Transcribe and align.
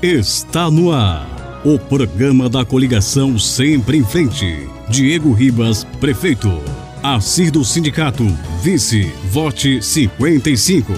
Está 0.00 0.70
no 0.70 0.92
ar. 0.92 1.60
O 1.64 1.76
programa 1.76 2.48
da 2.48 2.64
coligação 2.64 3.36
Sempre 3.36 3.96
em 3.96 4.04
Frente. 4.04 4.68
Diego 4.88 5.32
Ribas, 5.32 5.82
prefeito. 5.98 6.48
Assir 7.02 7.50
do 7.50 7.64
Sindicato, 7.64 8.24
vice. 8.62 9.12
Vote 9.32 9.82
55. 9.82 10.92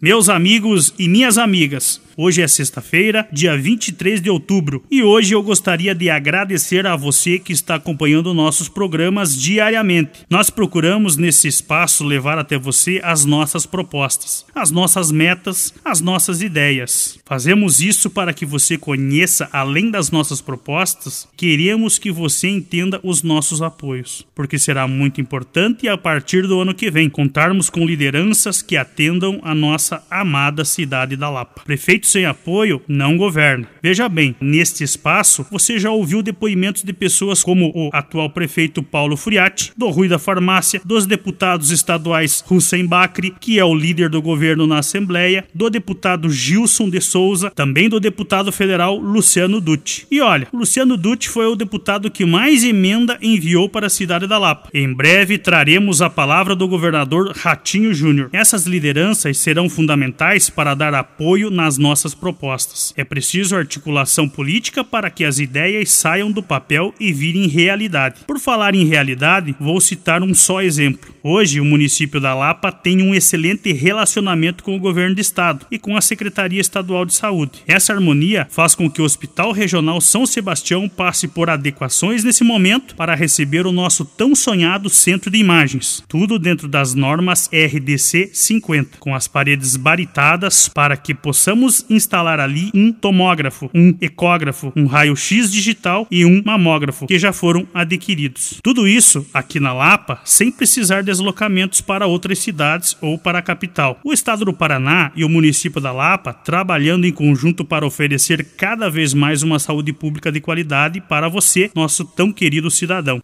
Meus 0.00 0.30
amigos 0.30 0.94
e 0.98 1.10
minhas 1.10 1.36
amigas, 1.36 2.00
Hoje 2.18 2.40
é 2.40 2.48
sexta-feira, 2.48 3.28
dia 3.30 3.54
23 3.58 4.22
de 4.22 4.30
outubro, 4.30 4.82
e 4.90 5.02
hoje 5.02 5.34
eu 5.34 5.42
gostaria 5.42 5.94
de 5.94 6.08
agradecer 6.08 6.86
a 6.86 6.96
você 6.96 7.38
que 7.38 7.52
está 7.52 7.74
acompanhando 7.74 8.32
nossos 8.32 8.70
programas 8.70 9.36
diariamente. 9.36 10.20
Nós 10.30 10.48
procuramos 10.48 11.18
nesse 11.18 11.46
espaço 11.46 12.02
levar 12.02 12.38
até 12.38 12.56
você 12.56 13.02
as 13.04 13.26
nossas 13.26 13.66
propostas, 13.66 14.46
as 14.54 14.70
nossas 14.70 15.12
metas, 15.12 15.74
as 15.84 16.00
nossas 16.00 16.40
ideias. 16.40 17.18
Fazemos 17.26 17.82
isso 17.82 18.08
para 18.08 18.32
que 18.32 18.46
você 18.46 18.78
conheça 18.78 19.50
além 19.52 19.90
das 19.90 20.10
nossas 20.10 20.40
propostas, 20.40 21.28
queremos 21.36 21.98
que 21.98 22.10
você 22.10 22.48
entenda 22.48 22.98
os 23.02 23.22
nossos 23.22 23.60
apoios, 23.60 24.26
porque 24.34 24.58
será 24.58 24.88
muito 24.88 25.20
importante 25.20 25.86
a 25.86 25.98
partir 25.98 26.46
do 26.46 26.58
ano 26.58 26.72
que 26.72 26.90
vem 26.90 27.10
contarmos 27.10 27.68
com 27.68 27.84
lideranças 27.84 28.62
que 28.62 28.74
atendam 28.74 29.38
a 29.42 29.54
nossa 29.54 30.02
amada 30.10 30.64
cidade 30.64 31.14
da 31.14 31.28
Lapa. 31.28 31.60
Prefeito 31.62 32.05
sem 32.06 32.26
apoio 32.26 32.80
não 32.88 33.16
governa. 33.16 33.68
Veja 33.82 34.08
bem, 34.08 34.34
neste 34.40 34.84
espaço 34.84 35.46
você 35.50 35.78
já 35.78 35.90
ouviu 35.90 36.22
depoimentos 36.22 36.82
de 36.82 36.92
pessoas 36.92 37.42
como 37.42 37.72
o 37.74 37.90
atual 37.92 38.30
prefeito 38.30 38.82
Paulo 38.82 39.16
Furiati, 39.16 39.72
do 39.76 39.88
Rui 39.88 40.08
da 40.08 40.18
Farmácia, 40.18 40.80
dos 40.84 41.06
deputados 41.06 41.70
estaduais 41.70 42.44
Hussein 42.50 42.86
Bacri, 42.86 43.34
que 43.38 43.58
é 43.58 43.64
o 43.64 43.74
líder 43.74 44.08
do 44.08 44.22
governo 44.22 44.66
na 44.66 44.78
Assembleia, 44.78 45.44
do 45.54 45.68
deputado 45.68 46.30
Gilson 46.30 46.88
de 46.88 47.00
Souza, 47.00 47.50
também 47.50 47.88
do 47.88 48.00
deputado 48.00 48.52
federal 48.52 48.96
Luciano 48.96 49.60
Dutti. 49.60 50.06
E 50.10 50.20
olha, 50.20 50.48
Luciano 50.52 50.96
Dutti 50.96 51.28
foi 51.28 51.46
o 51.46 51.56
deputado 51.56 52.10
que 52.10 52.24
mais 52.24 52.64
emenda 52.64 53.18
enviou 53.20 53.68
para 53.68 53.86
a 53.86 53.90
cidade 53.90 54.26
da 54.26 54.38
Lapa. 54.38 54.68
Em 54.72 54.92
breve 54.92 55.38
traremos 55.38 56.00
a 56.00 56.10
palavra 56.10 56.54
do 56.54 56.68
governador 56.68 57.32
Ratinho 57.36 57.92
Júnior. 57.92 58.30
Essas 58.32 58.66
lideranças 58.66 59.38
serão 59.38 59.68
fundamentais 59.68 60.48
para 60.48 60.74
dar 60.74 60.94
apoio 60.94 61.50
nas 61.50 61.78
nossas 61.78 61.95
nossas 61.96 62.14
propostas. 62.14 62.92
É 62.94 63.02
preciso 63.02 63.56
articulação 63.56 64.28
política 64.28 64.84
para 64.84 65.08
que 65.08 65.24
as 65.24 65.38
ideias 65.38 65.90
saiam 65.90 66.30
do 66.30 66.42
papel 66.42 66.92
e 67.00 67.10
virem 67.10 67.48
realidade. 67.48 68.20
Por 68.26 68.38
falar 68.38 68.74
em 68.74 68.84
realidade, 68.84 69.56
vou 69.58 69.80
citar 69.80 70.22
um 70.22 70.34
só 70.34 70.60
exemplo. 70.60 71.15
Hoje, 71.28 71.60
o 71.60 71.64
município 71.64 72.20
da 72.20 72.32
Lapa 72.32 72.70
tem 72.70 73.02
um 73.02 73.12
excelente 73.12 73.72
relacionamento 73.72 74.62
com 74.62 74.76
o 74.76 74.78
governo 74.78 75.16
do 75.16 75.20
estado 75.20 75.66
e 75.68 75.76
com 75.76 75.96
a 75.96 76.00
Secretaria 76.00 76.60
Estadual 76.60 77.04
de 77.04 77.14
Saúde. 77.14 77.64
Essa 77.66 77.92
harmonia 77.92 78.46
faz 78.48 78.76
com 78.76 78.88
que 78.88 79.02
o 79.02 79.04
Hospital 79.04 79.50
Regional 79.50 80.00
São 80.00 80.24
Sebastião 80.24 80.88
passe 80.88 81.26
por 81.26 81.50
adequações 81.50 82.22
nesse 82.22 82.44
momento 82.44 82.94
para 82.94 83.16
receber 83.16 83.66
o 83.66 83.72
nosso 83.72 84.04
tão 84.04 84.36
sonhado 84.36 84.88
centro 84.88 85.28
de 85.28 85.38
imagens. 85.38 86.00
Tudo 86.06 86.38
dentro 86.38 86.68
das 86.68 86.94
normas 86.94 87.50
RDC 87.52 88.30
50, 88.32 88.98
com 89.00 89.12
as 89.12 89.26
paredes 89.26 89.74
baritadas 89.74 90.68
para 90.68 90.96
que 90.96 91.12
possamos 91.12 91.84
instalar 91.90 92.38
ali 92.38 92.70
um 92.72 92.92
tomógrafo, 92.92 93.68
um 93.74 93.92
ecógrafo, 94.00 94.72
um 94.76 94.86
raio-x 94.86 95.50
digital 95.50 96.06
e 96.08 96.24
um 96.24 96.40
mamógrafo, 96.44 97.08
que 97.08 97.18
já 97.18 97.32
foram 97.32 97.66
adquiridos. 97.74 98.60
Tudo 98.62 98.86
isso 98.86 99.26
aqui 99.34 99.58
na 99.58 99.72
Lapa, 99.72 100.20
sem 100.24 100.52
precisar 100.52 101.02
de 101.02 101.15
deslocamentos 101.16 101.80
para 101.80 102.06
outras 102.06 102.38
cidades 102.38 102.96
ou 103.00 103.18
para 103.18 103.38
a 103.38 103.42
capital. 103.42 103.98
O 104.04 104.12
estado 104.12 104.44
do 104.44 104.52
Paraná 104.52 105.10
e 105.16 105.24
o 105.24 105.28
município 105.28 105.80
da 105.80 105.92
Lapa 105.92 106.32
trabalhando 106.32 107.06
em 107.06 107.12
conjunto 107.12 107.64
para 107.64 107.86
oferecer 107.86 108.44
cada 108.56 108.88
vez 108.88 109.14
mais 109.14 109.42
uma 109.42 109.58
saúde 109.58 109.92
pública 109.92 110.30
de 110.30 110.40
qualidade 110.40 111.00
para 111.00 111.28
você, 111.28 111.70
nosso 111.74 112.04
tão 112.04 112.32
querido 112.32 112.70
cidadão. 112.70 113.20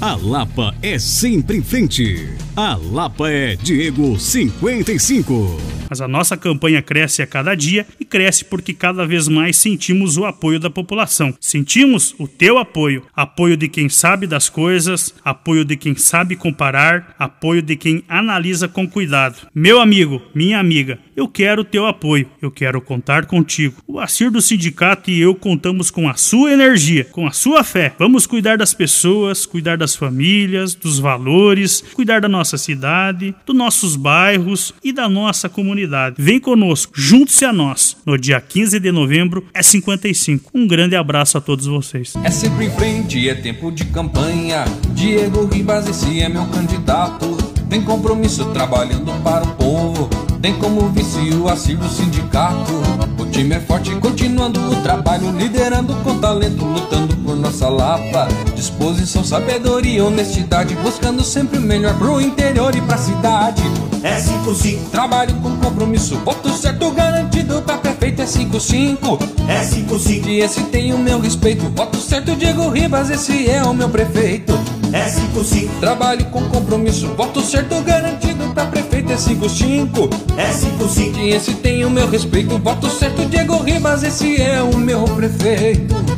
A 0.00 0.14
Lapa 0.14 0.76
é 0.80 0.96
sempre 0.96 1.56
em 1.56 1.62
frente. 1.62 2.28
A 2.54 2.76
Lapa 2.76 3.28
é 3.28 3.56
Diego 3.56 4.16
55. 4.16 5.78
Mas 5.90 6.00
a 6.00 6.06
nossa 6.06 6.36
campanha 6.36 6.82
cresce 6.82 7.22
a 7.22 7.26
cada 7.26 7.54
dia 7.54 7.86
e 7.98 8.04
cresce 8.04 8.44
porque 8.44 8.74
cada 8.74 9.06
vez 9.06 9.26
mais 9.26 9.56
sentimos 9.56 10.16
o 10.16 10.24
apoio 10.24 10.60
da 10.60 10.68
população. 10.68 11.34
Sentimos 11.40 12.14
o 12.18 12.28
teu 12.28 12.58
apoio, 12.58 13.04
apoio 13.16 13.56
de 13.56 13.68
quem 13.68 13.88
sabe 13.88 14.26
das 14.26 14.48
coisas, 14.48 15.14
apoio 15.24 15.64
de 15.64 15.76
quem 15.76 15.96
sabe 15.96 16.36
comparar, 16.36 17.14
apoio 17.18 17.62
de 17.62 17.74
quem 17.74 18.04
analisa 18.08 18.68
com 18.68 18.86
cuidado. 18.86 19.48
Meu 19.54 19.80
amigo, 19.80 20.22
minha 20.34 20.60
amiga, 20.60 20.98
eu 21.16 21.26
quero 21.26 21.62
o 21.62 21.64
teu 21.64 21.86
apoio, 21.86 22.28
eu 22.40 22.50
quero 22.50 22.80
contar 22.80 23.26
contigo. 23.26 23.82
O 23.86 23.98
Acir 23.98 24.30
do 24.30 24.42
sindicato 24.42 25.10
e 25.10 25.20
eu 25.20 25.34
contamos 25.34 25.90
com 25.90 26.08
a 26.08 26.14
sua 26.14 26.52
energia, 26.52 27.04
com 27.04 27.26
a 27.26 27.32
sua 27.32 27.64
fé. 27.64 27.94
Vamos 27.98 28.26
cuidar 28.26 28.58
das 28.58 28.74
pessoas, 28.74 29.46
cuidar 29.46 29.78
das 29.78 29.87
famílias, 29.94 30.74
dos 30.74 30.98
valores, 30.98 31.82
cuidar 31.94 32.20
da 32.20 32.28
nossa 32.28 32.56
cidade, 32.56 33.34
dos 33.44 33.56
nossos 33.56 33.96
bairros 33.96 34.72
e 34.82 34.92
da 34.92 35.08
nossa 35.08 35.48
comunidade. 35.48 36.16
Vem 36.18 36.40
conosco, 36.40 36.92
junte-se 36.94 37.44
a 37.44 37.52
nós. 37.52 37.96
No 38.04 38.16
dia 38.18 38.40
15 38.40 38.80
de 38.80 38.92
novembro 38.92 39.44
é 39.52 39.62
55. 39.62 40.50
Um 40.54 40.66
grande 40.66 40.96
abraço 40.96 41.38
a 41.38 41.40
todos 41.40 41.66
vocês. 41.66 42.14
É 42.24 42.30
sempre 42.30 42.66
em 42.66 42.70
frente, 42.70 43.28
é 43.28 43.34
tempo 43.34 43.70
de 43.70 43.84
campanha. 43.86 44.64
Diego 44.94 45.46
Ribas, 45.46 45.88
esse 45.88 46.20
é 46.20 46.28
meu 46.28 46.46
candidato. 46.46 47.36
Tem 47.68 47.82
compromisso 47.82 48.46
trabalhando 48.52 49.12
para 49.22 49.44
o 49.44 49.54
povo 49.56 50.28
tem 50.40 50.54
como 50.54 50.88
vice 50.90 51.18
o 51.34 51.76
do 51.76 51.88
sindicato. 51.88 52.72
O 53.18 53.26
time 53.26 53.56
é 53.56 53.60
forte, 53.60 53.94
continuando 53.96 54.60
o 54.70 54.82
trabalho, 54.82 55.32
liderando 55.36 55.94
com 55.96 56.18
talento, 56.18 56.64
lutando 56.64 57.16
por 57.16 57.36
nossa 57.36 57.68
lapa. 57.68 58.28
Disposição, 58.58 59.22
sabedoria, 59.22 60.04
honestidade, 60.04 60.74
buscando 60.74 61.22
sempre 61.22 61.58
o 61.58 61.62
melhor 61.62 61.96
pro 61.96 62.20
interior 62.20 62.74
e 62.74 62.80
pra 62.80 62.98
cidade. 62.98 63.62
É 64.02 64.18
55, 64.18 64.90
trabalho 64.90 65.32
com 65.36 65.56
compromisso, 65.58 66.16
voto 66.24 66.50
certo 66.50 66.90
garantido 66.90 67.62
pra 67.62 67.78
prefeito 67.78 68.20
é 68.20 68.26
55. 68.26 69.16
É 69.46 69.62
55, 69.62 70.28
e 70.28 70.40
esse 70.40 70.64
tem 70.64 70.92
o 70.92 70.98
meu 70.98 71.20
respeito, 71.20 71.68
voto 71.68 71.98
certo 71.98 72.34
Diego 72.34 72.68
Ribas, 72.68 73.10
esse 73.10 73.48
é 73.48 73.62
o 73.62 73.72
meu 73.72 73.88
prefeito. 73.88 74.58
É 74.92 75.08
55, 75.08 75.78
trabalho 75.78 76.24
com 76.26 76.42
compromisso, 76.48 77.14
voto 77.14 77.40
certo 77.40 77.80
garantido 77.82 78.52
pra 78.52 78.66
prefeito 78.66 79.12
é 79.12 79.16
55. 79.16 80.10
É 80.36 80.52
55, 80.52 81.18
e 81.20 81.30
esse 81.30 81.54
tem 81.54 81.84
o 81.84 81.90
meu 81.90 82.10
respeito, 82.10 82.58
voto 82.58 82.90
certo 82.90 83.24
Diego 83.26 83.58
Ribas, 83.58 84.02
esse 84.02 84.42
é 84.42 84.60
o 84.60 84.76
meu 84.76 85.04
prefeito. 85.04 86.17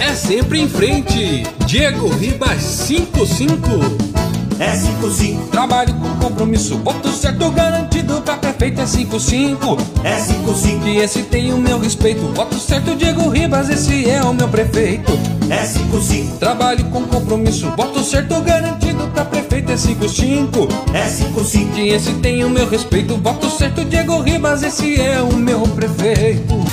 É 0.00 0.14
sempre 0.14 0.60
em 0.60 0.68
frente, 0.68 1.44
Diego 1.66 2.08
Ribas 2.08 2.62
55 2.62 4.10
é 4.60 4.76
55. 4.76 5.46
Trabalho 5.46 5.94
com 5.94 6.08
compromisso, 6.16 6.76
voto 6.84 7.08
certo 7.12 7.50
garantido 7.50 8.20
pra 8.20 8.36
prefeito 8.36 8.82
é 8.82 8.86
55. 8.86 9.78
É 10.04 10.18
55. 10.18 10.86
E 10.86 10.98
esse 10.98 11.22
tem 11.22 11.50
o 11.54 11.56
meu 11.56 11.78
respeito, 11.78 12.20
voto 12.34 12.56
certo 12.56 12.94
Diego 12.94 13.30
Ribas, 13.30 13.70
esse 13.70 14.08
é 14.08 14.22
o 14.22 14.34
meu 14.34 14.48
prefeito. 14.48 15.18
É 15.48 15.64
55. 15.64 16.36
Trabalho 16.36 16.84
com 16.90 17.04
compromisso, 17.04 17.70
voto 17.74 18.04
certo 18.04 18.38
garantido 18.42 19.08
pra 19.08 19.24
prefeito 19.24 19.72
é 19.72 19.78
55. 19.78 20.68
É 20.92 21.08
55. 21.08 21.78
E 21.78 21.88
esse 21.88 22.12
tem 22.14 22.44
o 22.44 22.50
meu 22.50 22.68
respeito, 22.68 23.16
voto 23.16 23.48
certo 23.48 23.82
Diego 23.82 24.20
Ribas, 24.20 24.62
esse 24.62 25.00
é 25.00 25.22
o 25.22 25.34
meu 25.36 25.62
prefeito. 25.62 26.69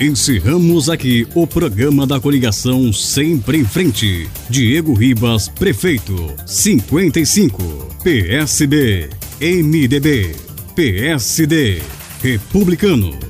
Encerramos 0.00 0.88
aqui 0.88 1.28
o 1.34 1.46
programa 1.46 2.06
da 2.06 2.18
coligação 2.18 2.90
Sempre 2.90 3.58
em 3.58 3.66
Frente. 3.66 4.30
Diego 4.48 4.94
Ribas, 4.94 5.46
prefeito. 5.46 6.16
55. 6.46 7.62
PSB. 8.02 9.10
MDB. 9.38 10.34
PSD. 10.74 11.82
Republicano. 12.22 13.29